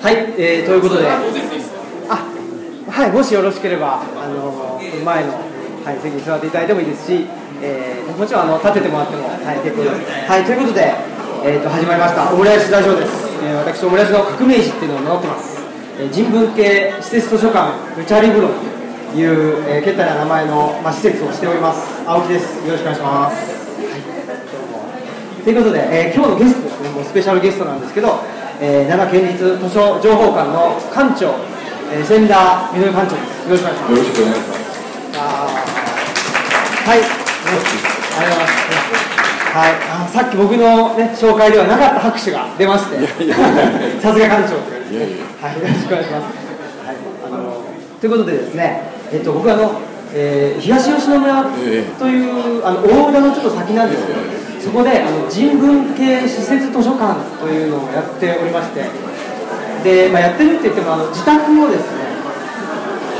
[0.00, 1.12] はい、えー、ということで、あ
[2.88, 5.34] はい、もしよろしければ、あの前の、
[5.84, 7.26] はい、席に座っていただいてもいいですし、
[7.60, 10.00] えー、もちろんあの立ててもらっても、はい、結構です。
[10.24, 10.96] はい、ということで、
[11.44, 13.28] えー、と始まりました、オムライスラジオです。
[13.44, 15.60] えー、私、オムライスの革命児っていうのを名乗ってます。
[16.00, 21.84] えー、人文系施設図書館、ルチャリブロという、えー、けったな名前の、まあ、施設をしております。
[22.08, 22.56] 青木です。
[22.64, 23.60] よろしくお願いします。
[25.44, 31.32] ということで、えー今日のゲストですね、もうスペシャルゲストなんですけど、えー奈良県立図書情報館の館長、
[31.90, 33.48] えー、千田みのり館長です。
[33.48, 33.92] よろしくお願いします。
[33.92, 34.60] よろしくお願いします。
[36.84, 37.04] はい、ね
[38.20, 38.60] ありがとうございます。
[39.50, 43.00] はい、あさっき僕の、ね、紹介ではなかった拍手が出まして、
[44.00, 46.28] さすが館長ということでいやいやはい、よろしくお願いします。
[46.84, 47.64] はい、あの
[47.98, 49.80] ということでですね、えっと僕はあの、
[50.12, 54.20] えー東吉野村ええという、あの大浦のちょっと先なんですけど、
[54.62, 58.84] そこであの人文系施設図書館というのをやっておりまして、
[59.82, 62.04] で、まあ、やってるって言ってもあの自宅をですね、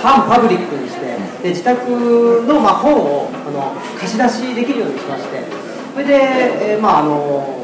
[0.02, 1.90] 反パブリックにして、で自宅
[2.46, 5.42] の、まあ、本をあの貸し出しできるようにしまして、
[5.94, 6.14] それで、
[6.72, 7.56] えーまあ、あの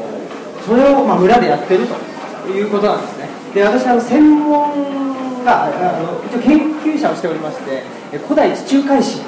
[0.65, 3.29] それを、まあ、村でやってるということなんですね。
[3.53, 5.69] で私あの専門があ
[6.01, 7.83] の一応研究者をしておりまして、
[8.27, 9.21] 古代地中海史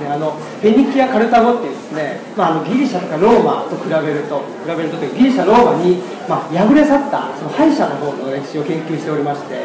[0.00, 5.96] ね、あのフェニキア・カルタゴっていうですね、まあ、あのギリシャとかローマと比べると比べるとギリシャローマに、
[6.28, 9.64] まあ、破れ去ったその敗者の方の歴史を研究しておりまして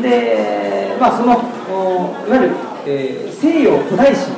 [0.00, 1.38] で、まあ、その
[1.70, 4.30] おいわゆる、えー西洋古代史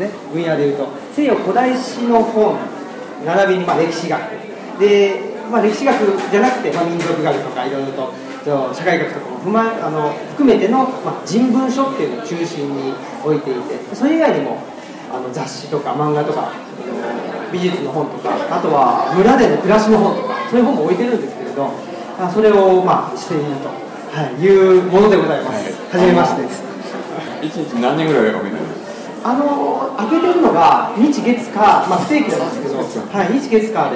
[0.00, 2.58] ね分野でいうと西洋古代史の本
[3.24, 4.20] 並びにまあ歴史学。
[4.80, 5.94] で、まあ、歴史学
[6.30, 14.58] じゃなくて、まあ、民族学とかいろいろと社会学とかも踏まあの含めての、まあ、人文書っていうのを中心に置いていてそれ以外にも
[15.12, 16.52] あの雑誌とか漫画とか
[17.52, 21.70] 美術の本とかあとは村での暮らしの本とかそういう本も置いてるんですけれど
[22.18, 25.72] あそれをまあしていると、はい、いうものでございます。
[25.90, 26.42] はじめまして。
[26.42, 26.68] です。
[27.42, 28.78] 一日何人ぐらいお見になります
[29.24, 31.58] あの開けてるのが日月火、
[31.88, 33.90] まあ、不定期なんですけど、はい、日月火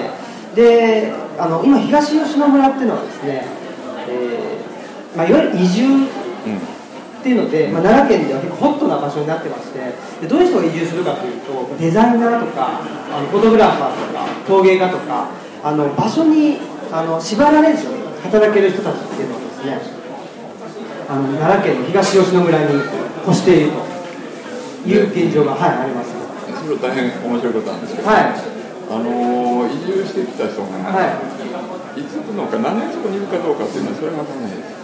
[0.55, 3.47] で、であの今、東吉野村っていうのはですね、
[4.09, 6.09] えーまあ、いわゆる移住
[7.23, 9.79] っていうので、まあ、奈良県では結構ホットな場所になってまして、
[10.21, 15.31] でどういう人が移住するかというと、デザイナーとか、あのフォトグラファーとか、陶芸家とか、
[15.63, 16.59] あの場所に
[16.91, 17.87] あの縛られず
[18.27, 19.79] 働ける人たちっていうのをですね、
[21.09, 22.83] あの奈良県の東吉野村に
[23.23, 23.71] 越している
[24.83, 26.11] という現状が、はい、あります。
[26.59, 31.43] それは大変面白いことなんですけど、はい、あのー移住してきた人が、はい。
[32.01, 34.82] つ来るのか何年そこにいるかどうかっていうのはそれは分からないです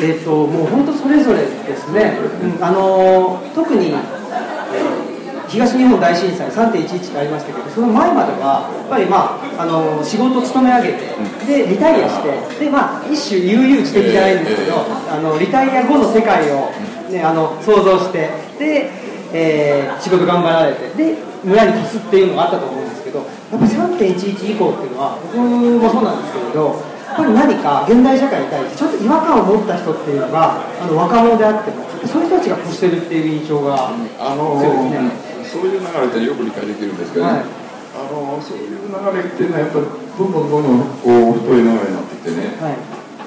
[0.00, 5.08] えー、ともう本当それぞれですね、うんあのー特に、えー
[5.48, 16.68] 東日本大震災3.11ってありましたけど、その前までは、やっぱり、まああのー仕事を勤め上げて、でリタイアして、でまあ、一種悠々自適じゃないんですけど、あのリタイア後の世界を、
[17.08, 18.28] ね、あの想像して、
[18.58, 18.90] で、
[19.32, 26.76] えー仕事頑張られて、で村に貸すっていうのがあったと思うんですけど、やっぱり3.11以降っていうのは、僕もそうなんですけれど、
[27.18, 35.10] ぱり何か現代社会に対してちょっと違和感を持った人っていうのがあの若者であってもそういう人たちが越してるっていう印象があの強いですね。
[35.42, 37.32] ーそういう流れってよく理解できるんですけど、ね。
[37.32, 37.42] はい。
[37.42, 42.78] あのーそういう流れっていうのはやっぱりどんどんどんどんこう太い流れになってきてね、はい。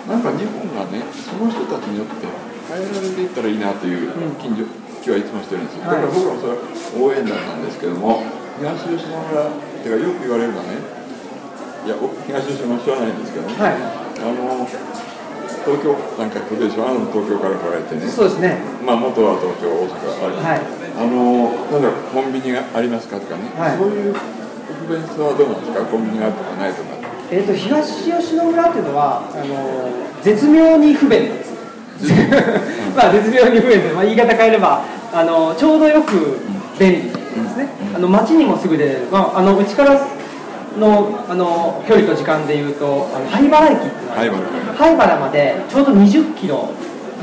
[0.07, 2.25] なんか日本がねその人たちによって
[2.71, 4.35] 変えられていったらいいなといううん。
[4.39, 4.63] 近所
[5.03, 6.01] 気はいつもしてるんですよ、はい。
[6.01, 6.61] だから僕らもそれは
[6.95, 8.23] 応援団なんですけども
[8.61, 11.00] 東吉野村ってかよく言われるのはね
[11.85, 13.73] いや僕東吉野村知らないんですけどね、はい。
[13.73, 14.67] あの
[15.65, 18.07] 東京なんか来るでしょあの東京から来られてね。
[18.07, 18.57] そうですね。
[18.85, 20.61] まあ元は東京大阪はい。
[20.93, 23.77] あのなんだろうコンビニがありますかとかね、はい。
[23.77, 25.85] そういう不便さはどうなんですか？
[25.85, 26.89] コンビニがあるとかないとか。
[27.31, 29.89] えー、と東吉野村っていうのはあの
[30.21, 31.51] 絶妙に不便です。
[32.95, 34.81] まあ絶妙に不便で、まあ、言い方変えれば
[35.13, 36.37] あのちょうどよく
[36.77, 37.11] 便利で
[37.49, 39.97] すね、あの街にもすぐ出れる、まあ、あのうちから
[40.77, 43.79] のあの距離と時間でいうとあの灰原駅
[44.15, 44.41] 灰原。
[44.73, 46.69] 灰原までちょうど20キロ。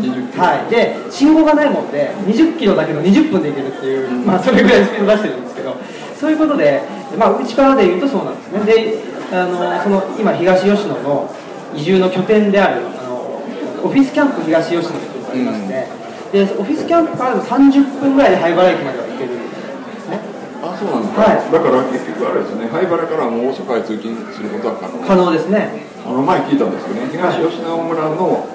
[0.01, 0.45] 20キロ。
[0.45, 5.77] はい、で信号がないもんで20キロだけど20分で行けるっていう、まあ、それぐらいスピード出してるんですけど
[6.19, 6.83] そういうことで、
[7.17, 8.65] まあ、うちからで言うとそうなんですね。
[8.65, 8.99] で
[9.33, 11.31] あのその今東吉野の
[11.75, 13.17] 移住の拠点であるあの
[13.85, 15.87] オフィスキャンプ東吉野っていうのがありまして、
[16.33, 19.31] でオフィスキャンプからでも30分ぐらいで灰原駅までは行ける。
[19.31, 19.48] んですねあ
[20.79, 21.51] そうなんですか、はい。
[21.51, 25.03] だから結局あれですね灰原からもう大阪へ通勤することは可能？
[25.03, 25.83] 可能ですね。
[26.07, 27.11] あの前聞いたんですけどね。
[27.11, 28.47] 東吉野村の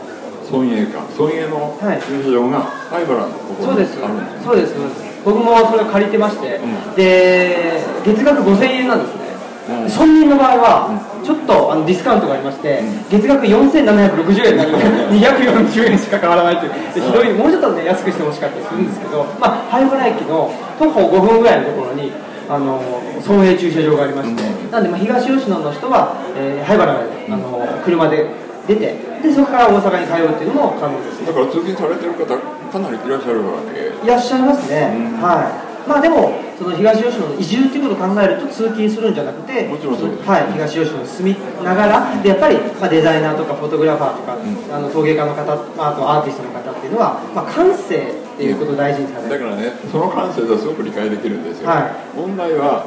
[0.50, 2.02] 村営か村営のはい。
[2.02, 4.08] 駐車場が灰原のところにあるんですね。
[4.44, 4.74] そうです。
[4.74, 5.04] そうです。
[5.26, 6.96] 僕もそれを借りてまして、うん。
[6.96, 9.18] で月額5000円なんですね。
[9.18, 9.23] うん
[9.68, 14.84] 村民の場合はちょっとあのディスカウントがありまして、月額4760円なので
[15.16, 17.32] 240 円しか変わらないというでひどい。
[17.32, 22.12] もうちょっとね安くしてほしかったりするんですけど、まあ、灰原駅の徒歩5分ぐらいのところに
[22.50, 22.82] あの
[23.22, 28.28] 総営駐車場がありまして、なんで、まあ、東吉野の人は、えー灰原まであの車で
[28.68, 31.28] 出てでそこから大阪に通うっていうのも可能ですね。
[31.28, 34.06] だから通勤されてる方かなりいらっしゃるわけ。
[34.06, 35.22] いらっしゃいますね、うん。
[35.24, 40.30] はいまあでもその東吉野の移住っていうことを考えると通勤するんじゃなくてもちろんそうです。
[40.30, 44.38] はい、東吉野に住みながらでやっぱり、まあ、デザイナーとかフォトグラファーとか、
[44.72, 45.44] あの陶芸家の方、
[45.76, 49.30] まあ、あとアーティストの方っていうのは、まあ、感性っていうことを大事にされる。
[49.30, 52.18] だからねその感性はすごく理解できるんですよ、はい。
[52.18, 52.86] 問題は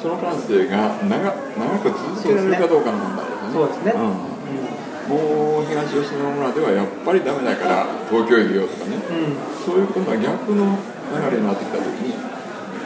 [0.00, 3.52] その感性が長長く続けられるかどうかの問題ですね。
[3.52, 3.92] そうですね。
[3.96, 4.38] うん。
[5.08, 8.96] もう東吉野村ではやっぱりダメだから東京へ行ようとかね。
[8.96, 10.78] うん、うんそういうことが逆の
[11.14, 12.14] 流れになってきた時に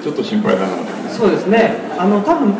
[0.03, 2.55] ちょっと心配だなとそうですね、あの多分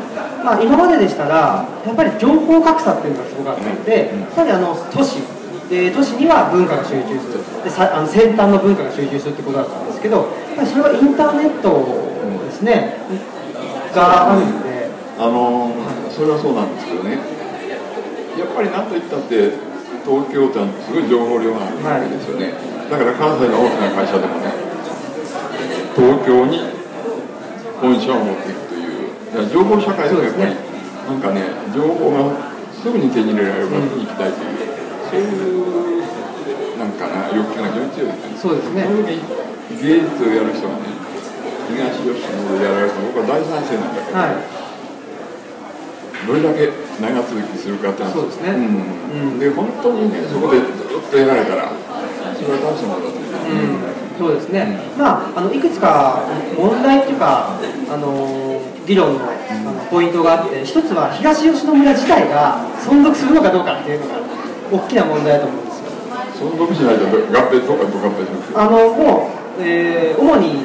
[0.45, 4.21] まあ、今まででしたら、やっぱり情報格差っていうのがすごかったので、うん。
[4.21, 5.23] やっぱりあの都市、
[5.71, 7.63] で都市には文化が集中する。
[7.63, 10.27] でさあの先端の文化が集中するってことだったんですけど、やっ
[10.57, 11.71] ぱりそれはインターネット
[12.43, 12.99] ですね、
[13.95, 15.71] があるので、あの
[16.11, 17.19] それはそうなんですけどね。
[18.35, 19.55] やっぱり何と言ったって
[20.03, 22.51] 東京ってすごい情報量があるわけですよね、
[22.91, 24.72] だから関西の大きな会社でもね
[25.95, 26.61] 東京に
[27.81, 29.51] 本社を持っていくという。
[29.51, 30.55] 情報社会でもやっぱり、
[31.09, 31.43] なんかね
[31.75, 34.59] 情報がすぐに手に入れられる場所に行きたいという、
[35.11, 35.25] そうい
[36.05, 38.37] うなんかな欲求が非常に強いですね。
[38.37, 38.85] そうですね。
[39.73, 40.85] 芸術をやる人がね
[41.73, 44.45] 東吉野でやられると僕は大賛成なんだけど、はい、
[46.27, 46.69] どれだけ
[47.01, 48.51] 長続きするかっていうのはそうですね。
[48.53, 48.61] うん。
[49.33, 49.39] うん。
[49.39, 50.77] で本当にねそこでずっ
[51.11, 51.73] とやられたら
[52.37, 56.23] それは大したものだと思う、うんそうですね、まあ、あのいくつか
[56.57, 57.59] 問題っていうか、
[57.91, 64.15] あの議論のあのポイントがあって、一つは東吉野村自体が存続するのかどうかっていうのが
[64.73, 66.51] 大きな問題だと思うんですよ。
[66.51, 67.11] 存続しないと合
[67.51, 68.53] 併とかと合併します？
[68.53, 70.65] よあのもう、えー主に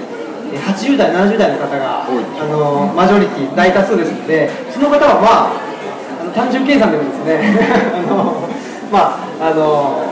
[0.53, 2.07] えー80代、70代の方があ
[2.47, 7.59] のマジョリティ大多数ですので、その方は、まあ、あの単純計算でもですね
[7.94, 8.47] あの、
[8.91, 10.03] まあ、あの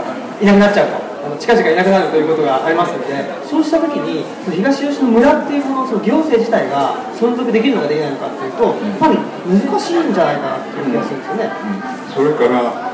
[0.41, 1.04] いなくなっちゃうと。
[1.25, 3.17] あの近々いなくなるということがありますので、
[3.49, 9.17] そうしたときに、その東吉野村っていうもの、その行政自体が存続できるのかできないのかっていうと、やっぱり
[9.49, 11.49] 難しいんじゃないかなっていう気がするんですよね。
[12.13, 12.93] それから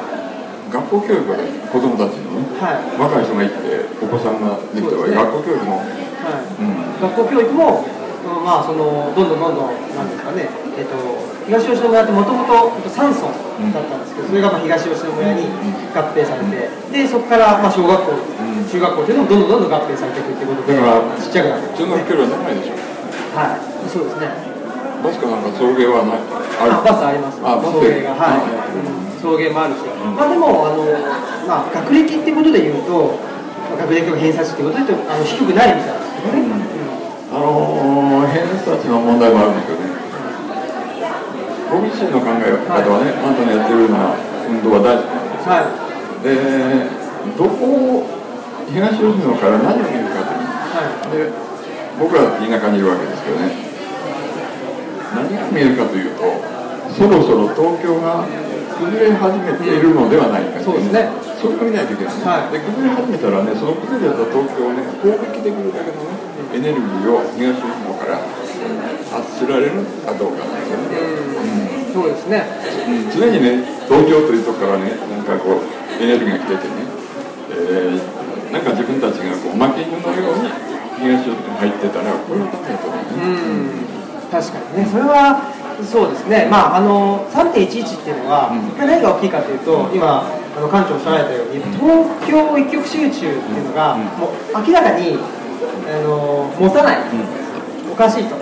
[0.72, 2.95] 学校教育がね子供たちのねはい。
[2.95, 3.54] 若い人がいて
[4.00, 5.16] お子さんができた場合、そうですね。
[5.19, 6.56] 学校教育も、はい。
[6.56, 10.94] うん、学校教育も、うんまあ、そのどんどんどんどん、なんですかね、えっと、
[11.45, 13.33] 東吉野村ってもともと3村
[13.73, 15.50] だったんですけど、それがまあ東吉野村に
[15.94, 18.65] 合併されて、でそこからまあ小学校、ん。
[18.69, 21.65] 中学校っていうのもどんどんどんどん合併されていくっていうことで、だからちっちゃくなって。
[21.65, 22.77] いく中学距離は長いでしょ？
[23.35, 24.29] はい、そうですね。
[25.01, 26.21] バスかなんか送迎はない？
[26.62, 27.41] ああバスあります。
[27.41, 29.17] あバス送迎が、はい、うん。
[29.17, 29.81] 送迎もあるし、
[30.13, 30.85] まあでもあの
[31.50, 33.17] まあ学歴ってことで言うと、
[33.69, 36.00] まあ学歴を偏差値ってことで言うとあの低くないみたいな。
[36.00, 36.06] ん。
[36.06, 36.38] ですけど。
[36.38, 36.45] ね。
[36.45, 36.71] うん
[37.31, 38.00] あのー、
[38.41, 39.91] 偏差値の問題もあるんですよね。
[41.69, 44.15] 僕自身の考え方はね、あんたのやってるような
[44.49, 45.47] 運動は大好きなんです。
[45.47, 45.81] はい。
[46.25, 47.01] で、
[47.38, 48.21] どこを
[48.67, 50.51] 東吉野から何を見るかという。
[50.73, 51.31] はで、
[51.99, 53.55] 僕ら田舎にいるわけですけどね、
[55.15, 56.23] 何が見えるかというと、
[56.91, 58.25] そろそろ東京が
[58.81, 61.07] 崩れ始めているのではないかといそうですね。
[61.41, 66.13] それを見ないといけないね、はいで崩れ始めたらね、その崩れた東京をね、攻撃できるだけのね、
[66.53, 67.80] エネルギーを東吉野か
[69.51, 69.72] られる？
[70.05, 71.89] かどうかなんですよね。
[71.89, 71.93] い。
[71.93, 72.43] そうですね。
[72.88, 76.74] うん常にね、東京というところからね、なんかこう、エネルギーが来ててね、
[77.51, 80.50] えーなんか自分たちがこう、負け犬のように
[81.00, 83.31] 東吉野に入ってたら、これはダメだと思ううね。
[83.31, 83.88] ん。
[84.29, 84.89] 確かにね。
[84.91, 85.39] それは
[85.88, 86.48] そうですね。
[86.51, 96.98] まああの3.11っていうのは、うんまあ何が大きいかというと、今あの館長おっしゃられたように、東京一極集中っていうのが、うんもう明らかにあの持たない。
[97.91, 98.36] おかしいと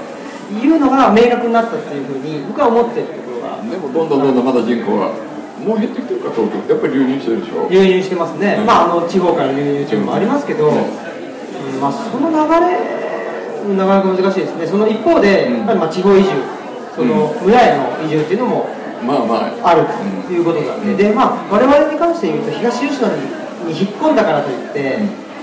[0.52, 3.62] いうのが明確になったっていうふうに僕は思ってるところが。
[3.70, 5.14] でもどんどんどんどんまだ人口は
[5.60, 7.68] もう減ってきてるか東京やっぱり流入してるでしょ？
[7.70, 10.78] 流入してますね、うんまあ、あの地方から流入中もありますけど、うん。
[10.78, 14.66] うんまあ、その流れなかなか難しいですね。
[14.66, 15.58] その一方で、うん。
[15.58, 16.30] やっぱりまあ地方移住
[16.96, 18.70] その村への移住っていうのも
[19.06, 19.70] まあまあ。
[19.70, 19.86] ある
[20.26, 20.98] ということなんで、うん。
[20.98, 23.22] でまあ、我々に関して言うと東吉野に
[23.70, 25.00] 引っ込んだからといって、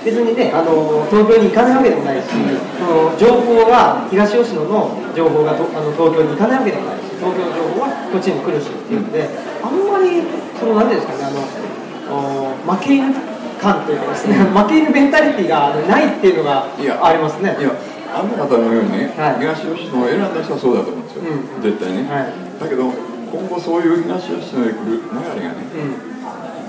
[0.06, 2.38] 別にねあの東京に行かないわけでもないし、そ
[2.86, 10.22] の情報が東吉野の情報がとあの東京に行かないわけでもないし東京の情報はこっちにも来るしっていうので、あんまり
[10.54, 13.10] その何ていうんですかねあのお負け犬
[13.58, 17.02] 感というかですね、 負け犬メンタリティがないっていうのがいや。
[17.02, 17.58] ありますね。
[17.58, 17.75] いや
[18.14, 19.42] あんな方のようにね、はい。
[19.42, 21.62] 東吉野を選んだ人はそうだと思うんですよ、うん。
[21.66, 22.62] 絶対ね、はい。
[22.62, 22.94] だけど
[23.34, 25.66] 今後そういう東吉野へ来る流れがね、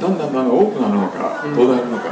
[0.02, 2.10] だんだんだんだん多くなるのか途絶えるのか、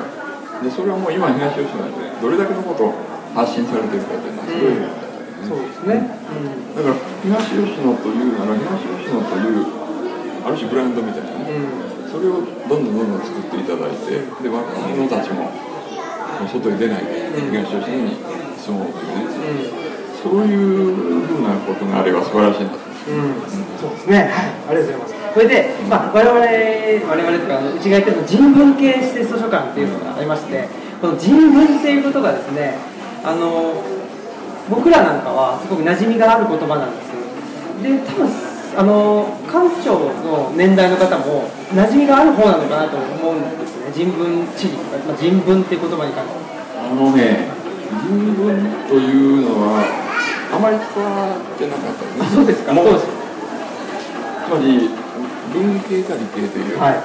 [0.64, 2.94] でそれはもう今東吉野でどれだけのことを
[3.36, 5.06] 発信されてるかというのはすごい問題
[5.46, 6.10] そうですね、
[6.74, 9.68] だから東吉野というなら東吉野という
[10.42, 11.46] ある種ブランドみたいなね、
[12.10, 15.52] それをどんどんどんどん作っていただいてで若者たちもも
[16.46, 18.18] う外に出ないで東吉野に
[18.58, 19.86] 住もうというね、
[20.24, 23.42] そういうふうなことがあれば素晴らしいなとうん。
[23.80, 24.30] そうですね、はい、
[24.70, 25.25] ありがとうございます。
[25.36, 30.70] それで、まあ、我々、我々とか、うちが言ってるの人文系施設図書館っていうのがありまして、
[31.02, 32.80] この人文っていうことがですね、
[33.22, 33.84] あの、
[34.70, 37.12] 僕らなんかはすごく馴染みがある言葉なんです。
[37.84, 38.32] で、多分、
[38.80, 43.92] あの、館長の年代の方も馴染みがある方なのかなと思うんですね。
[43.92, 46.56] 人文地理とか、まあ、人文っていう言葉に関して。
[46.80, 47.52] あのね
[48.08, 48.56] 人文
[48.88, 49.84] というのは
[50.54, 52.72] あまり使われてなかったですねあ、そうですか。
[52.72, 53.06] もうそうです。
[54.48, 55.05] つまり
[55.54, 57.02] 文系か理系というはい。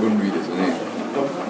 [0.00, 0.72] 分類ですね、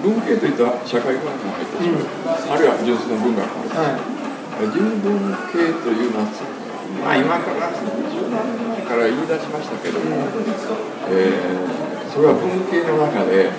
[0.03, 4.67] 文系といったら社会学も入ってしまう、あるいは純粋な文学も入ってしまうはい。
[4.67, 6.27] 人文系というのは、
[7.07, 10.27] まあ、今から十何年前から言い出しましたけども、
[11.09, 13.49] えーそれは文系の中で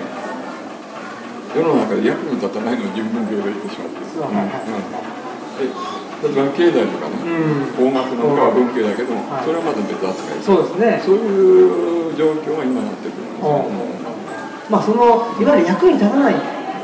[1.51, 5.67] 世の中で役に立たないのを人文系と言ってしまってそうはいはいうん。
[5.67, 5.75] で
[6.23, 7.31] 例えば経済とかね、う
[7.67, 7.91] ん。
[7.91, 9.43] 工学の中は文系だけども、はい。
[9.43, 10.39] それはまた別扱い。
[10.39, 11.01] そうですね。
[11.03, 14.71] そういう状況が今なってくるんですよ、うん。
[14.71, 16.35] まあ、そのいわゆる役に立たない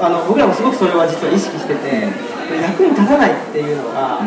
[0.01, 2.09] あの僕らもすごくそれは実は意識してて、
[2.61, 4.25] 役に立たないっていうのが、あ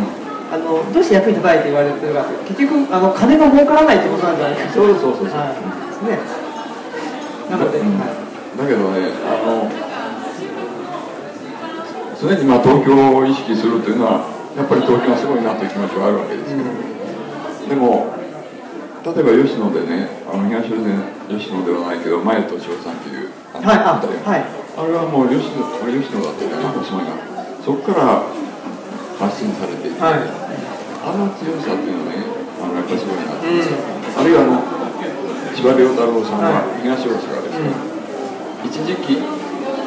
[0.59, 4.75] のどうして役に立たないって言われてるかって結局あの金が儲からないってことなんじゃないかと。
[4.75, 5.55] そうそうそうそう、はい。
[5.55, 6.19] ですね。
[7.51, 7.99] なので、うん。
[7.99, 8.25] はい。
[8.59, 9.69] だけどねあの
[12.21, 16.71] 常にまあ東京を意識するというのはやっぱり東京がすごいなという気持ちはあるわけですけど、
[17.69, 18.15] でも
[19.05, 24.65] 例えば吉野でねあの東吉野ではないけど前と千代さんというあのはいあはい。
[24.75, 27.19] あれはもう吉野これ吉野だってねお住まいが
[27.67, 28.27] そこから
[29.19, 30.23] 発信されていて、はい。
[30.23, 32.23] あの強さっていうのはね
[32.63, 33.59] あのやっぱりすごいなと、うん。
[33.59, 34.63] あるいはあの
[35.53, 36.83] 千葉遼太郎さんははい。
[36.87, 39.19] 東大阪ですね、う一時期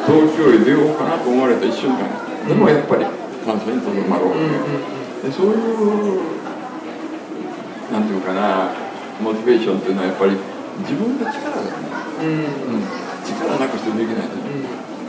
[0.05, 2.05] 東京へ出ようかなと思われた一瞬間
[2.47, 3.05] でもやっぱり
[3.47, 4.35] 関西にとどまろう。
[4.35, 4.83] という、んうん
[5.23, 5.31] うん。
[5.31, 6.19] でそういう
[7.87, 8.75] なんていうかな
[9.23, 10.35] モチベーションっていうのはやっぱり
[10.83, 11.87] 自分の力だよね、
[12.19, 12.83] うん。
[13.23, 14.35] 力なくしてできないと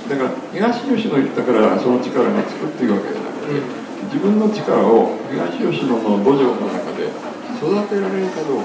[0.09, 3.61] だから東吉野行ったからその力がつくっていうわけじゃなくて、
[4.09, 7.13] 自分の力を東吉野の土壌の中で
[7.61, 8.65] 育てられるかどう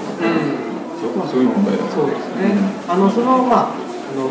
[1.02, 2.56] そこはそういう問題だそうですね、
[2.88, 3.76] あのそのまああ
[4.16, 4.30] の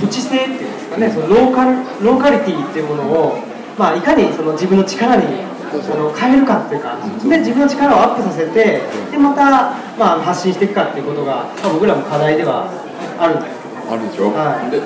[0.00, 3.36] 土地性っていうんですかね、そのローカルローカリティっていうものを、
[3.78, 6.96] まあ、いかにその自分の力にあの変えるかっていうか、
[7.28, 12.68] で自分の力をアップさせて、でまた、まあ、発信していくかっていうことが、まあ、僕らも課題では
[13.18, 13.56] あるんです。
[13.56, 14.70] けど、あるでしょ、はい。
[14.70, 14.80] で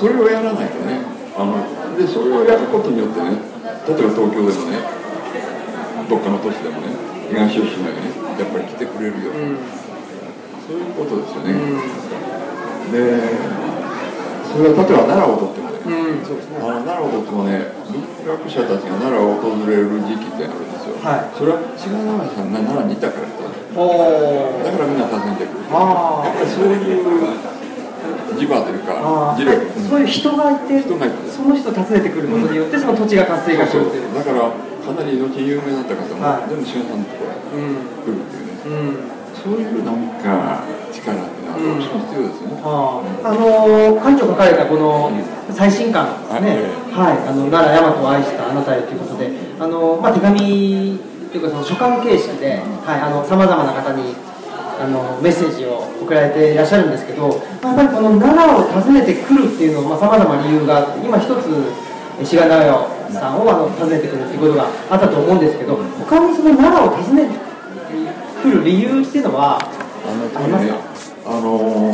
[0.00, 1.04] それをやらないとね
[1.36, 1.60] あの
[1.96, 3.36] でそれをやることによってね
[3.84, 4.80] 例えば東京でもね
[6.08, 6.88] どっかの都市でもね
[7.28, 8.00] 東吉野へね
[8.40, 9.60] やっぱり来てくれるよ、うん。
[10.64, 11.56] そういうことですよね、う
[12.88, 12.92] ん。
[12.92, 13.20] で
[14.48, 21.32] それは例えば奈良をとってもね、うん、そうですね、あの奈良をとってもね文学者たちが奈良を訪れる時期ってあるんですよ、はい。
[21.32, 25.64] それは志賀直哉さんが奈良にいたからだからみんな訪ねてくる。
[25.70, 26.26] あー。
[26.26, 27.06] やっぱりそういう
[28.34, 31.30] 磁場というか磁力、そういう人がいて、人がいて。
[31.30, 34.14] その人を訪ねてくることによって、その土地が活性化するっていう。
[34.14, 36.48] だからかなり後に有名だった方も、はい。
[36.50, 38.52] 全部志賀さんのところへうん来るっていうね。
[38.66, 45.10] うんそういうなんか力ってのはどうしても必要ですね、あの館長が書かれたこの
[45.50, 51.00] 最新刊ですね、はい、あの奈良大和を愛したあなたへということで、あのまあ、手紙
[51.32, 54.14] というかその書簡形式で、はい、あのさまざまな方に
[54.80, 61.48] あのメッセージを送られていらっしゃるんですけど、まあやっぱりこの奈良を訪ねてくるっていうのはさまざ、まな理由があって、今一つ
[62.24, 62.60] 志賀直
[63.08, 67.49] 哉さんをあの訪ねてくるっていうことがあったと思うんですけど、他にその奈良を訪ねて
[68.42, 69.64] くる理由っていうのはあ
[70.16, 70.80] のありますねか？
[71.26, 71.92] あの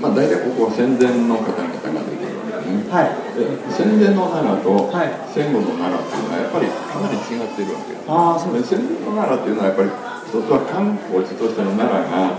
[0.00, 3.16] まあ大体ここは戦前の方々が出てくるわけですね、はい。
[3.36, 5.12] で戦前の奈良とはい。
[5.32, 8.76] 戦後の奈良っていうのはやっぱりかなり違っているわけですああそうです。
[8.76, 9.92] で戦前の奈良っていうのはやっぱり
[10.30, 12.38] 一つは観光地としての奈良が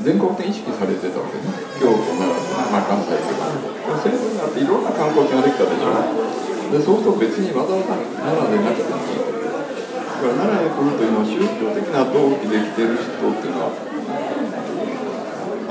[0.00, 1.60] 全国的に意識されてたわけですね。
[1.76, 3.52] 京都奈良とか、まあ、関西とか。
[3.52, 5.92] で戦後になっていろんな観光地ができたでしょ。
[6.72, 9.39] でそうすると別にわざわざ奈良でなくてもいい
[10.20, 13.72] から奈良へ来るというのは宗教的な動機で来てる人っていうのは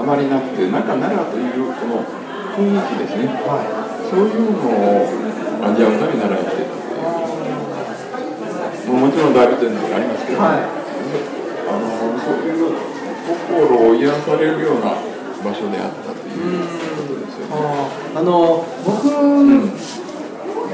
[0.02, 2.02] あまりなくてなんか奈良というこの
[2.58, 3.30] 雰囲気ですね。
[4.10, 5.06] そういうのを
[5.70, 6.98] 味わうために奈良に来てるってい
[8.90, 10.66] うもうもちろん大仏殿とかありますけど、はい。
[11.70, 12.74] あのそういう
[13.30, 14.98] 心を癒されるような
[15.46, 16.58] 場所であったという
[16.98, 17.54] ことですよね。
[18.16, 19.06] あの僕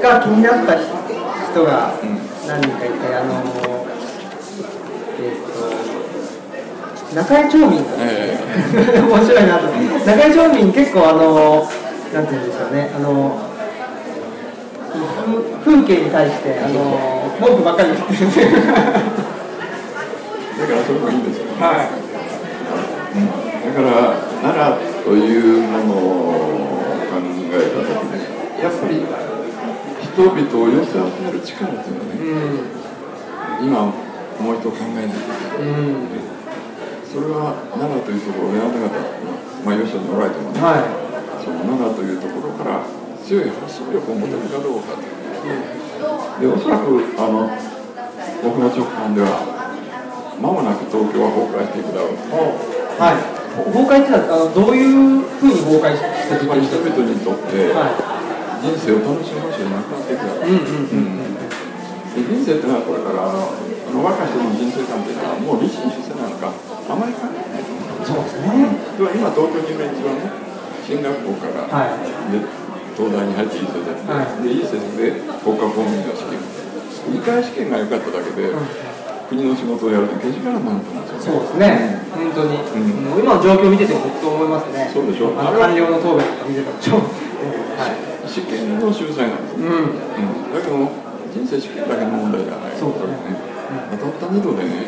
[0.02, 1.94] が気になった人が
[2.48, 3.44] 何人かいて、あの
[5.20, 8.38] えっ、と中井町民が、え
[9.02, 9.68] 面白いなと
[10.06, 11.68] 中井町民結構あの
[12.14, 13.40] なんていうんですかねあの
[15.64, 18.52] ふ風景に対してあの文句ばっかり言ってるんでだ
[20.68, 21.52] からそれもいいんですよ、ね。
[21.60, 22.06] はい
[23.16, 23.92] だから
[24.42, 26.00] 奈良というものを
[27.10, 27.18] 考
[27.52, 29.25] えた時にやっぱり
[30.16, 32.24] 人々を寄せ集める力っていうのはね、
[33.60, 33.84] 今
[34.40, 35.60] もう一度考えないと。
[35.60, 36.24] うん、うん、
[37.04, 38.96] それは奈良というところを選んだ方
[39.68, 40.80] まあ吉野におられてもね、は
[41.44, 42.88] その奈良というところから
[43.28, 45.04] 強い発想力を持てるかどうかと
[46.40, 47.52] でおそらくあの
[48.40, 49.44] 僕の直感では
[50.40, 52.16] 間もなく東京は崩壊していくだろう
[52.96, 53.20] はい、
[53.68, 58.15] 崩壊っていうのはあのどういうふうに崩壊してつまり人々にとっては
[58.66, 61.36] 人生を楽しむ場所じゃなくなっていくだろう、んうんうん
[62.16, 63.36] で人生ってのはこれからあ
[63.92, 68.72] の若い人の人生観っていうのはもう立身出世なのかあまり関係ないと思うそうですね。
[68.96, 70.32] では今東京にいる連中はね
[70.88, 72.08] 進学校から、はい。
[72.32, 72.40] で
[72.96, 78.48] 東大に入っていい成績で、はいでいい成績で国家公務員の試験2回試験が良かっただけで、
[79.30, 84.90] 国の仕事をやるとけしからんなと思うんですそうよですね、本当に、う今の状況を見てても僕と思いますね。
[84.94, 85.34] そうでしょ。
[85.34, 88.30] あの官僚の答弁とか見てても、ちょはい。
[88.30, 90.54] 試験の秀才なんですよ、うん、うん。
[90.54, 90.78] だけど
[91.34, 92.78] 人生試験だけの問題じゃない。
[92.78, 93.38] そうですね。
[93.98, 94.86] 当たった二度でね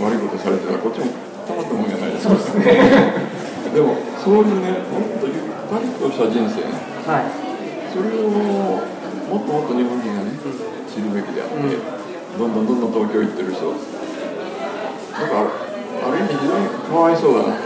[0.00, 1.08] 悪いことされてたらこっちも
[1.48, 3.72] たまったもんじゃないですそうですね。
[3.72, 6.76] でもそういうねもっとゆったりとした人生ね。
[7.08, 7.32] はい。
[7.92, 10.36] それをもっともっと日本人がね
[10.84, 11.95] 知るべきであって、うん
[12.38, 13.72] どんどんどんどん東京行ってる人。
[13.72, 13.76] だ
[15.28, 17.60] からある意味非常にかわいそうだな、うん。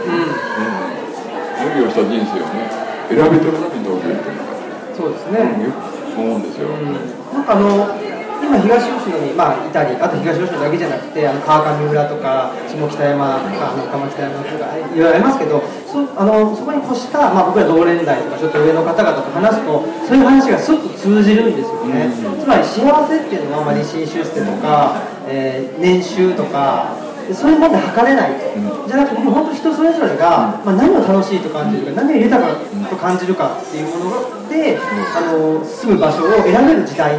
[1.67, 2.71] 無理をした人生をね
[3.09, 4.55] 選べてるのに東京行ってるのか。
[4.95, 5.33] そうですうん。
[5.35, 5.65] ね。
[5.65, 6.93] よく思うんですよ、うん、
[7.33, 8.10] なんかあの
[8.41, 22.09] 今東吉野にまあいたり、あと東吉野だけじゃなくて、あの川上村とか下北山とか、あの川北山とかいろいろありますけど、そあのそこに越したまあ僕ら同年代とかちょっと上の方々と話すと、そういう話がすごく通じるんですよね。
[22.41, 26.99] つまり幸せっていうのはまあ立身出世とか、えー年収とか。
[27.33, 28.31] そういうもので測れない。
[28.33, 32.53] と、じゃなくてもう本当人それぞれが、まあ、何を楽しいと感じるか何を豊か
[32.89, 34.77] と感じるかっていうもので、
[35.15, 37.15] あの住む場所を選べる時代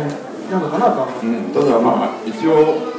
[0.52, 2.92] なのかなとは思ううん、ただまあ一応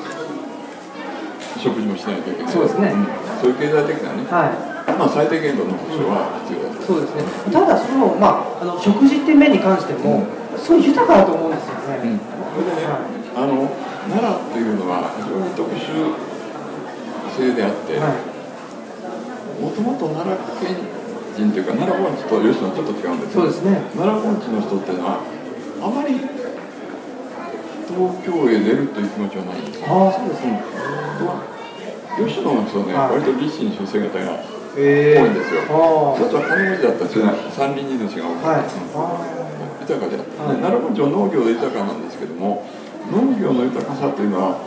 [1.61, 2.51] 食事もしないといけない。
[2.51, 2.89] そうですね。
[2.91, 3.07] ん。
[3.39, 4.97] そういう経済的なね、はい。
[4.97, 6.81] まあ最低限度の保障は必要だと。
[6.81, 7.23] そうですね。
[7.53, 12.19] ただその、まあ、あの食事っていう面に関しても、すごい豊かだと思うんですよね、うん。
[12.19, 12.99] それでね、は
[13.37, 13.69] あの
[14.11, 16.11] 奈良っていうのは非常に特殊
[17.37, 18.33] 性であって、はい。
[19.61, 20.75] もともと奈良県
[21.37, 23.79] 人というか奈良盆地と吉野はちょっと違うんですそうですね。
[23.95, 25.23] 奈良盆地の人っていうのは
[25.79, 26.42] あまり
[27.93, 30.61] 東京へ出るという気持ちはないんですよああそうですね、
[32.17, 33.21] 吉野の人はね、はい。
[33.21, 34.39] 割と立身出世型が
[34.75, 35.61] え多いんですよ。
[35.69, 38.69] あ一つは金持ちだったんですよね山林人主が多あはい。
[39.85, 40.17] 豊かで。
[40.17, 40.57] はい。
[40.57, 42.65] で奈良盆地は農業で豊かなんですけども
[43.11, 44.57] 農業の豊かさっていうのは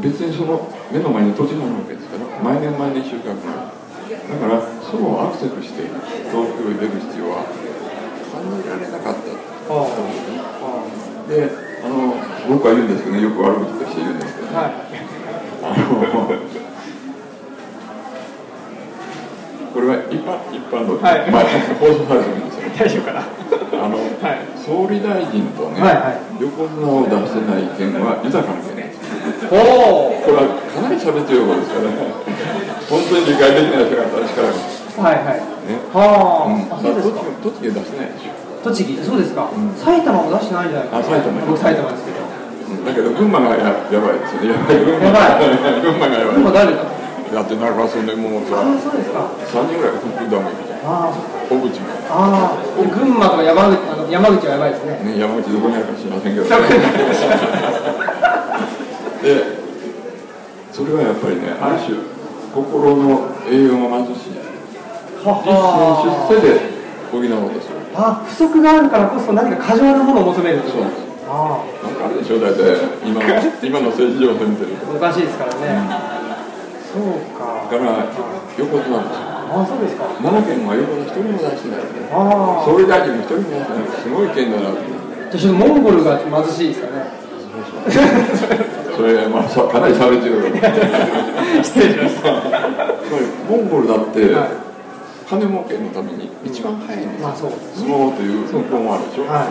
[0.00, 3.74] 別にその目の前に土地があるわけですから毎年毎年収穫がある。
[4.14, 5.88] だからそれをアクセスして
[6.32, 7.44] 東京へ出る必要は
[8.32, 9.32] 考えられなかった
[9.72, 11.48] あああで
[11.84, 12.13] あの
[12.48, 14.72] 僕は言うんですけどねよく悪口として言うんですけど、あはい。
[15.64, 16.28] あの
[19.74, 21.26] これは一般一般の、はい。
[21.34, 21.50] まあ、
[21.82, 22.70] 放送されてるんですよ。
[22.78, 23.26] 大丈夫かな？
[23.74, 24.46] あの、はい。
[24.54, 26.22] 総理大臣とね、はいはい。
[26.38, 28.54] 横綱を出してない県は豊か
[29.50, 31.96] おおこれはかなり差別用語ですからね。
[32.86, 34.46] 本当に理解できない人が確か
[35.02, 35.42] はいはい。
[35.42, 37.18] ね、はあ、うん、あそうですか。
[37.42, 38.94] 栃木出してないでしょ、栃木。
[39.02, 39.74] そうですか、ん。
[39.74, 41.02] 埼玉も出してないんじゃないかな。
[41.02, 41.34] あ埼玉。
[41.50, 42.22] 僕埼玉ですけど。
[42.22, 42.23] うん
[42.84, 44.50] だけど群馬がややばいですよね。
[44.50, 44.78] やばい。
[44.84, 45.46] 群馬やば
[45.80, 46.36] 群馬がやばい。
[46.40, 46.82] 今誰だ
[47.34, 49.26] だって中洲でもうさああそうですか。
[49.50, 51.86] 3人ぐらい空港ダム行くじゃんああそっか小口も。
[52.10, 54.98] ああ群馬とか山口あの山口はやばいですね。
[55.02, 56.46] ね、山口どこにあるか知りませんけど。
[59.24, 59.64] で
[60.72, 61.96] それはやっぱりねある種
[62.54, 64.38] 心の栄養が貧しい。
[65.24, 66.60] は立身出世で
[67.10, 67.74] 補おうとする。
[67.96, 70.78] あ不足があるからこそ何か過剰なものを求めるってこと。
[70.78, 70.82] そう。
[70.82, 72.38] なんですあなんかあるでしょ？
[72.38, 72.60] 大体
[73.04, 73.26] 今の
[73.62, 75.88] 今の政治情勢見てるおかしいですからね、
[76.92, 77.02] そう
[77.38, 77.64] か。
[77.70, 78.04] だから
[78.58, 80.04] 横綱なんですよああそうですか。
[80.22, 82.08] 奈良県は横綱一人も出してないよね。
[82.12, 84.02] ああ総理大臣も一人も出してない。
[84.02, 84.76] すごい県だなっ
[85.32, 85.38] て。
[85.38, 87.10] じゃモンゴルが貧しいですかね。
[88.90, 90.48] そそれ、まあ、さかなり差別用だ。
[91.62, 92.30] 失礼しました。
[93.50, 94.48] モンゴルだって、はい。
[95.28, 99.48] 金儲けのために一番早いんですよ、まあそう相撲という向こうもあるでしょ、はい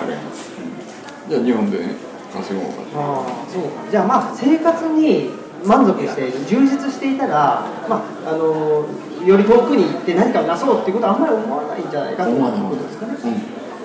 [1.29, 1.95] じゃあ日本でね
[2.33, 2.99] 稼ごうかと。
[2.99, 3.91] ああそうか。
[3.91, 5.29] じゃあまあ生活に
[5.65, 8.86] 満足して充実していたら、まあ、あの
[9.25, 13.13] より遠くに行って何かをなそうっていうことはあんまり思わないんじゃないかという思わないことですかね。
[13.13, 13.31] うん。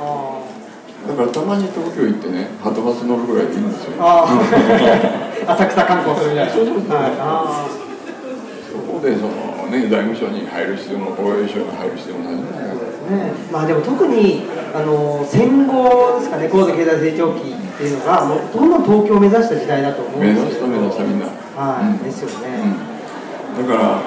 [0.01, 0.59] あ
[1.09, 3.93] だからたまに東京行ってね、はとバス乗るぐらいでいいんですよ。
[4.01, 4.27] あ
[5.47, 6.53] 浅草観光するみたいな。
[6.53, 6.97] そうそうそう。
[6.97, 7.67] はい、あ
[8.67, 12.73] そこでそのね、財務省に入る必要も、防衛省に入る必要もないんだよ。
[13.09, 14.43] あね、まあでも特に
[14.75, 21.27] あの戦後ですかね高度経済成長期っていうのがもうどんどん東京を目指した時代だと思うん目ですけど指した目指したみんな。
[21.59, 22.03] はい、うん。
[22.03, 22.63] ですよね、
[23.59, 23.67] うん。
[23.69, 24.03] だから、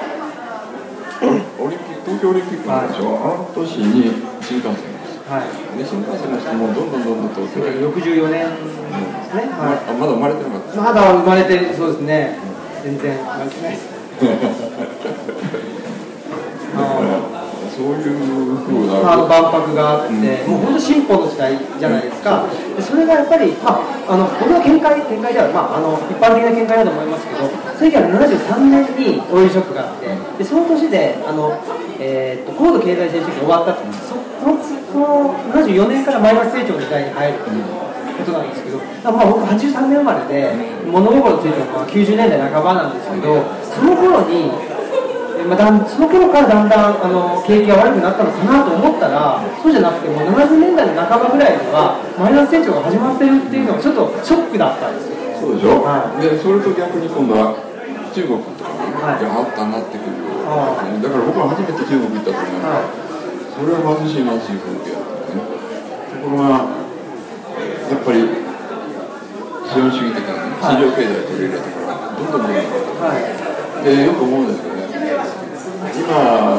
[1.60, 5.20] オリンピック、東京オリンピックのでしょ、あの年に新幹線です。
[5.28, 5.78] はい。
[5.78, 7.76] で、新幹線の人もどんどんどんどん東京へ。
[7.80, 9.84] 64年ですね、はい。
[9.86, 10.80] まあまだ生まれてなかった。
[10.80, 12.38] まだ生まれてそうですね。
[12.82, 13.92] 全然生まれてないです。
[14.22, 14.22] あ
[17.76, 18.16] そういう
[18.56, 19.40] ふうあのな。
[19.40, 20.50] 万博があって、うん。
[20.52, 27.48] もう本当進歩の時代じゃないですか、でそれがやっぱり、まあ、あのこれは見解見解では、まあ、あの一般的な見解だと思いますけど
[27.80, 30.08] 1973年にオイルショックがあって
[30.38, 31.56] でその年であの、
[31.98, 33.92] えー、と高度経済成長期が終わったと。
[33.92, 34.58] そその
[34.92, 37.64] その74年からマイナス成長の時代に入るという
[38.18, 40.52] ことなんですけど、まあ、僕83年生まれで
[40.90, 44.71] 物心ついたのは90年代半ばなんですけどその頃にえ
[45.44, 55.16] まあ、だんその頃からだんだんあの景気が悪くなったのかなと思ったらそうじゃなくてもう70年代の半ばぐらいにはマイナス成長が始まってるっていうのがちょっとショックだったんですよ。
[55.40, 56.22] そうでしょ、はい。
[56.22, 57.58] でそれと逆に今度は
[58.14, 59.24] 中国とかね、はい。
[59.24, 60.14] があったなってくる、
[60.46, 62.86] あだから僕は初めて中国行った時に、は
[63.50, 65.42] それは貧しい貧しい風景だったね。
[65.42, 66.70] ところが
[67.90, 68.22] やっぱり
[69.66, 73.42] 資本主義的なね市場経済を取り入れたからどんどんどんどんはい。
[73.82, 74.71] でよく思うんですけどね
[75.92, 76.08] 今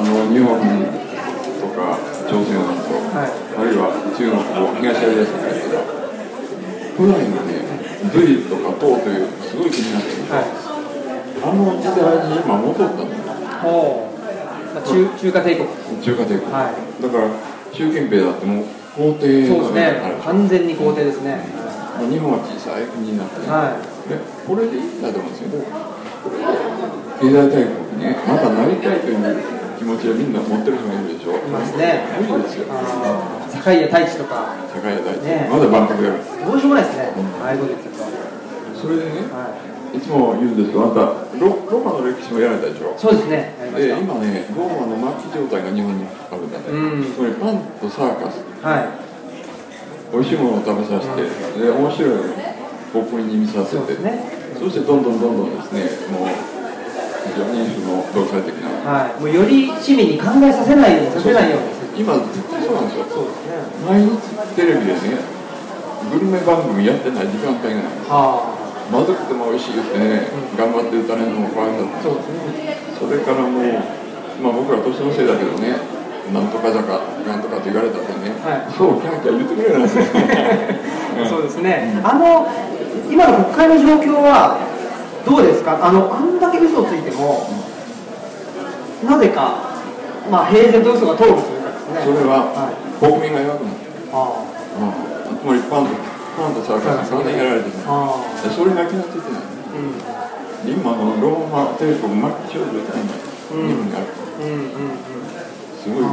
[0.02, 0.62] の日本
[1.60, 1.98] とか
[2.30, 3.34] 朝鮮半島、はい。
[3.34, 5.82] あるいは中国を東アジア世界とか
[6.94, 7.66] 古来のね
[8.14, 10.46] 隋とか唐というすごい国なんですよ、はい。
[11.42, 13.10] あの時代に今戻ったんだよ。
[13.66, 14.12] お
[14.74, 15.68] まあ、中中華帝国。
[16.02, 17.02] 中華帝国、はい。
[17.02, 17.30] だから
[17.74, 18.66] 習近平だってもう
[18.96, 20.22] 皇帝のそうですね。
[20.24, 21.42] 完全に皇帝ですね。
[21.98, 23.78] まあ日本は小さい国になってね、は
[24.10, 25.62] でこれでいいんだと思うんですよ
[27.24, 28.20] 経済大国にね。
[28.28, 29.24] またなりたいという
[29.80, 31.40] 気持ちをみんな持ってる人がいるでしょ。
[31.40, 32.04] いいますね。
[32.20, 32.68] 無理ですよ。
[33.64, 37.46] 堺や太一とか世界大地、ねまだ万博やるどうしようもないですね、うん。
[37.46, 38.04] ああいうこと言ってると、
[38.76, 39.56] それでねは
[39.96, 40.02] い。
[40.02, 41.00] つも言うんですけどあなた
[41.40, 42.92] ロローマの歴史もやられたでしょ。
[42.92, 43.56] い、そうですね。
[43.72, 47.14] でた今ねローマの末期状態が日本にあるんだね、うん。
[47.14, 48.44] つまりパンとサーカス。
[48.60, 48.92] はい。
[50.12, 51.24] 美味しいものを食べさせて、
[51.62, 52.20] で面白い
[52.92, 53.96] ポップに見させて。
[53.96, 54.44] そね。
[54.60, 56.53] そしてどんどんどんどんですねもう
[57.24, 58.68] 非常にその独裁的な。
[58.84, 63.06] はい、もうより市民に考えさせないようにさせないように今絶対そうなんですよ。
[63.08, 64.20] そうですね毎日
[64.56, 65.24] テレビでね
[66.12, 67.96] グルメ番組やってない時間帯がない。
[68.12, 68.44] は
[68.92, 70.28] まずくても美味しい言ってね、
[70.60, 72.76] 頑張って歌ねのも怖いんだあそうですね。
[73.00, 73.64] それからもう、
[74.44, 75.80] まあ、僕ら年のせいだけどね
[76.36, 78.74] なんとかじゃかなんとかと言われたってね、はい。
[78.76, 80.04] そうキャーキャー言ってくれないですよ
[81.32, 82.52] そうですね、あの
[83.10, 84.60] 今の国会の状況は
[85.26, 85.80] どうですか？
[85.82, 87.48] あのあんだけ嘘をついても
[89.08, 89.56] なぜか
[90.30, 92.02] まあ平然と嘘が通るというかですね。
[92.06, 92.76] それははい。
[93.00, 93.76] 国民が弱くなる、
[94.14, 94.16] あ
[94.80, 95.92] うん、つまりパンと
[96.38, 97.76] パンとサーカスに3年やられてる。
[97.88, 98.48] ああ。
[98.48, 99.44] でそれが気がついてないあ
[99.76, 100.72] うん。
[100.72, 103.12] 今のローマ帝国末期少女みたいな
[103.52, 103.68] うん。
[103.68, 104.08] 日本にある。
[104.40, 105.04] うんうんうん
[105.84, 106.04] すごい、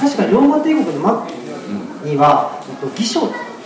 [0.00, 3.22] 確かにローマ帝国の末期には、えっと偽書、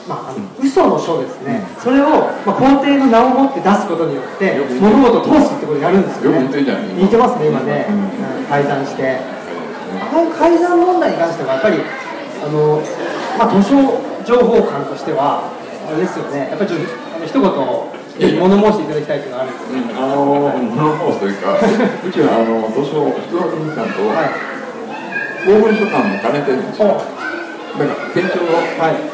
[0.08, 6.48] まあ、あの嘘の書ですね、それを、まあ、皇帝の名を持って出すことによって物事を通すってことをやるんですよね。
[6.96, 8.40] 似てますね今ね、うん。
[8.40, 8.46] うん。
[8.46, 9.02] 改ざんして。
[9.02, 9.38] はい
[9.88, 12.82] ああいう改ざん問題に関してはやっぱりあの、
[13.38, 13.76] まあ、図書
[14.24, 15.48] 情報館としては
[15.88, 16.50] あれですよね。
[16.50, 17.42] やっぱりちょっとあの一言
[18.40, 20.24] 物申していただきたいというのがあるんですようん、あの
[20.58, 21.54] 物申すというか
[22.04, 24.58] うちはあの図書出版文館とはい。
[25.46, 26.88] 公文書館も兼ねてるんですよ。
[26.88, 27.17] お
[27.76, 28.48] だから県庁の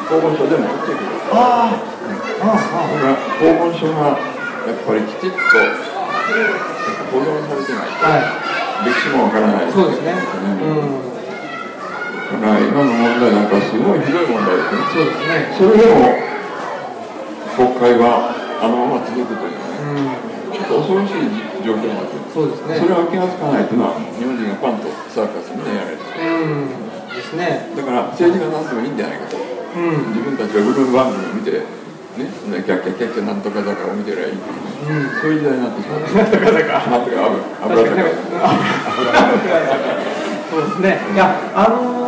[0.09, 4.14] 公文書でも取ってくるああああ公文書が
[4.67, 5.37] やっぱりきちっと
[7.12, 7.88] 保存されてない。
[7.88, 8.88] と、はい。
[8.88, 9.71] 歴史もわからない。
[9.73, 11.05] そうですねうん
[12.40, 14.01] だから今の問題なんかすごい。
[14.01, 14.27] ひどい。
[14.27, 16.17] 問題ですねそうですねそれでも
[17.55, 19.49] 国会はあのまま続くとい。
[19.49, 21.14] うねうんちょっと恐ろしい。
[21.64, 23.64] 状況になってるそうですねそれは気がつかない。
[23.64, 23.77] とい。
[23.77, 26.09] うのは日本人がパンとサーカスみんなやられてる
[26.45, 26.84] うん
[27.14, 27.70] ですね。
[27.77, 29.37] だから政治が何でもいいんじゃないかと。
[29.38, 29.40] う
[29.81, 30.12] ん。
[30.12, 31.62] 自分たちがグループ番組を見て
[32.14, 34.38] ね、そんなキャッキャキャッキャなんとか坂を見てりゃいい、うん。
[35.20, 36.00] そういう時代になってしまう。
[36.00, 38.03] なんとか坂なんとか油油坂。
[40.50, 41.00] そうですね。
[41.12, 42.04] いや、あのー、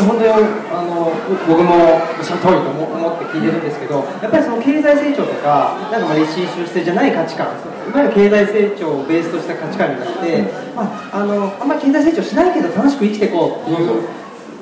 [0.00, 1.12] 本当にあの
[1.46, 10.42] 僕もその通りと思思って聞いてるんですけど、やっぱりその経済成長とか、なんかまあ歴史修正じゃない価値観、いわゆる経済成長をベースとした価値観になって、
[10.74, 14.02] まああのあんまり経済成長しないけど楽しく生きていこうっていう。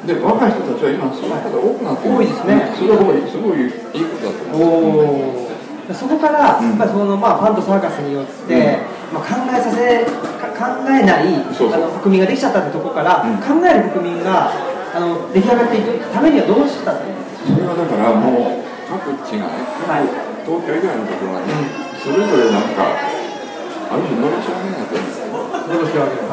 [0.01, 2.17] で若い人たちは今そういう方多くなってる。
[2.17, 2.73] 多いですね。
[2.73, 5.95] それはすごいいいことだと思う。
[5.95, 6.69] そこから、うん。
[6.71, 8.79] やっぱりそのまあパンとサーカスによって、
[9.13, 10.07] まあ、考えさせ
[10.41, 13.37] か考えないあの国民ができちゃったってところから、うん。
[13.45, 14.49] 考える国民が
[14.93, 17.07] あの出来上がっていくためにはどうしたそ
[17.57, 20.11] れはだからもう各地がねか、はい。
[20.43, 21.55] 東京以外のところはね、
[22.03, 24.99] それぞれなんかある種のろしを上げないと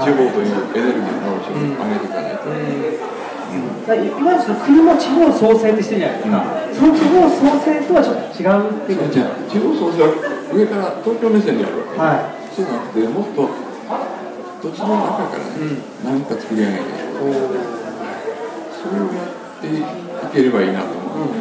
[0.02, 2.50] 地方というエネルギーののろしを上げていかないと、
[3.94, 9.06] いわゆるその国も地方創生ってしてるじゃないですか、その地方創生とはちょっと違うっていう。
[9.06, 10.10] こと地方創生は
[10.50, 13.54] 上から東京目線でやるわけ、はそうじゃなくてもっと
[14.66, 17.77] 土地の中からね、何か作り上げないと
[18.88, 19.84] それをやってい
[20.34, 21.36] ければいいなと思う、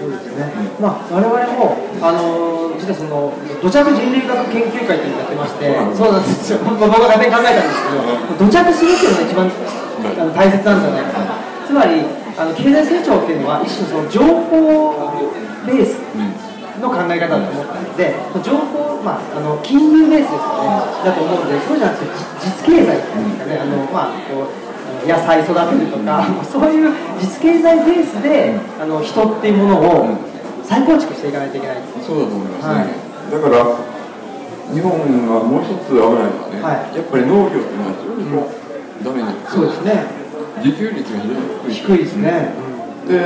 [0.00, 5.66] そうですね、まあ、我々も、あのー実はその土着人類学研究会というのをやってまして、
[5.98, 11.34] そうなんですよ、まあ、僕が勝手に考えたんですけど、土着するっていうのが一番あの大切なんじゃないかな、
[11.66, 12.06] つまり
[12.38, 15.10] あの経済成長っていうのは、一種のその情報
[15.66, 15.98] ベース
[16.78, 18.14] の考え方だと思ったので、
[18.46, 20.70] 情報、まあ、あの金融ベースですよね、
[21.02, 24.67] だと思うので、そうじゃなくて、実実経済っていうんですかね、あのまあこう
[25.08, 30.18] 野菜育てるとか、そういう実経済ベースで、あの人っていうものを
[30.62, 31.76] 再構築していかないといけない。
[32.04, 32.92] そうだと思いますね、はい。
[33.32, 33.64] だから
[34.68, 34.92] 日本
[35.26, 36.96] がもう一つ危ないのはね、はい。
[36.96, 40.04] やっぱり農業っていうのは非常にこう、ダメにそうですね、
[40.60, 41.40] 自給率が非常に
[41.72, 41.96] 低い。
[41.96, 42.52] 低いですね。
[43.08, 43.16] で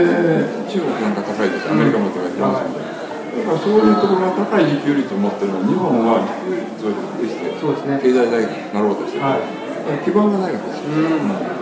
[0.71, 2.95] 中国なんか高いですアメリカも高いです、フランスも高い。
[3.33, 7.99] だからそういうところが高い自給率を持ってるのに日本は自給率を低くしてそうですね。
[7.99, 9.42] 経済大国になろうとしてる、はい。
[10.07, 11.62] 基盤がないわけですよ、そこ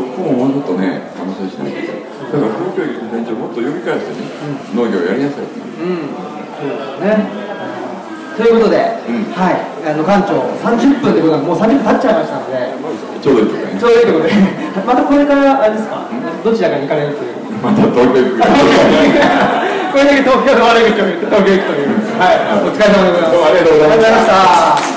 [0.00, 2.04] ももうちょっとね話しないと
[2.34, 4.26] だから東京駅のもっと呼び返してね、
[4.74, 5.62] 農業やりなさいってう。
[5.62, 6.10] ん、
[6.58, 7.44] そうですね。
[8.34, 9.30] ということで、うん。
[9.30, 12.74] はい、あの館長30分ということはもう30分経っちゃいましたので、
[13.22, 13.78] ちょうどいいとかね。
[13.78, 14.34] ちょうどいいところで、
[14.82, 16.10] またこれからあれですか、
[16.42, 17.38] どちらかに行かれるという。
[17.62, 18.42] また東京行く
[19.94, 21.94] これだけ東京の悪口を言って東京行くという。
[22.18, 23.32] はい、お疲れ様でございます。
[23.32, 24.93] どうもありがとうございました。